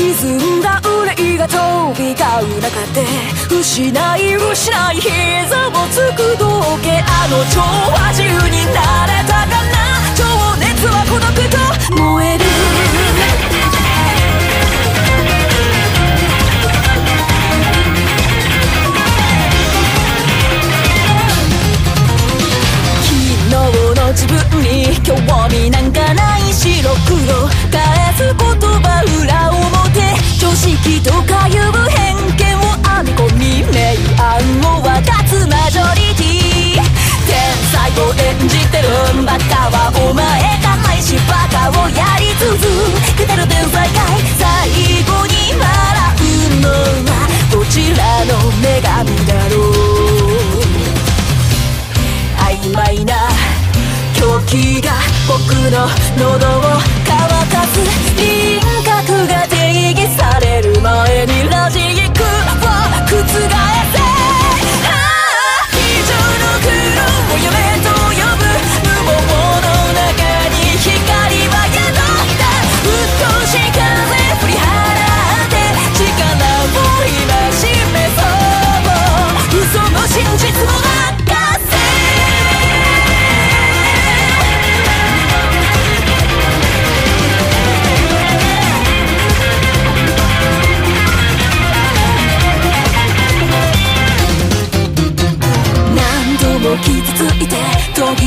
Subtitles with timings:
[0.00, 1.58] 沈んだ憂いが飛
[1.94, 2.24] び交
[2.56, 3.04] う中で
[3.50, 8.10] 失い失い膝をつく道化あの調和
[31.02, 31.39] tocar.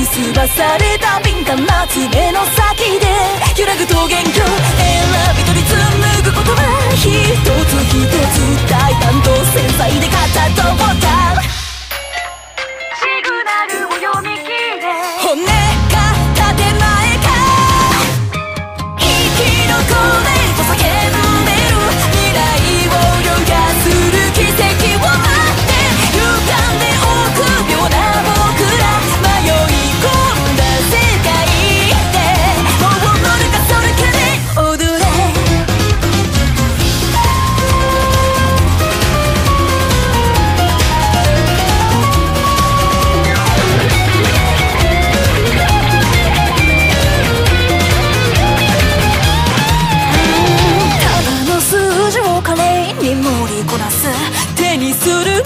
[0.06, 3.13] すばされた敏感な爪の先で
[54.56, 55.44] 手にする